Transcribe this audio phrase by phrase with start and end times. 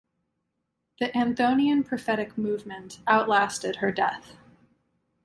[0.99, 4.35] The Anthonian prophetic movement outlasted her death.